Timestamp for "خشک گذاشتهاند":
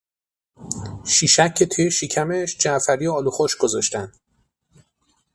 3.31-4.13